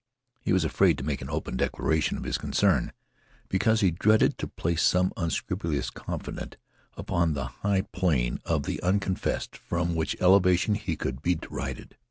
[0.39, 2.91] He was afraid to make an open declaration of his concern,
[3.49, 6.57] because he dreaded to place some unscrupulous confidant
[6.97, 11.97] upon the high plane of the unconfessed from which elevation he could be derided.